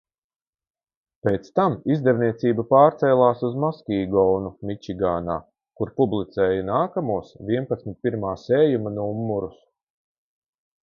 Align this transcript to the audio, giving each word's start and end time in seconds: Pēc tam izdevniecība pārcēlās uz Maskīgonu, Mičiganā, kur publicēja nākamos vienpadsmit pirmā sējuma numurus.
Pēc 1.27 1.43
tam 1.59 1.73
izdevniecība 1.95 2.65
pārcēlās 2.71 3.43
uz 3.49 3.57
Maskīgonu, 3.65 4.51
Mičiganā, 4.69 5.35
kur 5.81 5.93
publicēja 6.01 6.65
nākamos 6.73 7.29
vienpadsmit 7.51 8.01
pirmā 8.07 8.33
sējuma 8.47 8.95
numurus. 9.01 9.61